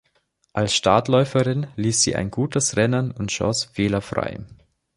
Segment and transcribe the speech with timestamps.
[0.53, 4.43] Als Startläuferin lief sie ein gutes Rennen und schoss fehlerfrei.